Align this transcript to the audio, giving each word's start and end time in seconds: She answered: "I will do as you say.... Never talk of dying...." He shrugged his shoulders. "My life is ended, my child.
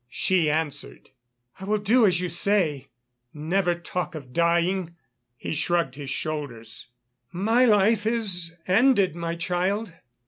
She 0.09 0.49
answered: 0.49 1.11
"I 1.59 1.65
will 1.65 1.77
do 1.77 2.07
as 2.07 2.19
you 2.19 2.27
say.... 2.27 2.87
Never 3.35 3.75
talk 3.75 4.15
of 4.15 4.33
dying...." 4.33 4.95
He 5.37 5.53
shrugged 5.53 5.93
his 5.93 6.09
shoulders. 6.09 6.87
"My 7.31 7.65
life 7.65 8.07
is 8.07 8.55
ended, 8.65 9.15
my 9.15 9.35
child. 9.35 9.93